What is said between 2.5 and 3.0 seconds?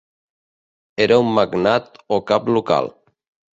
local.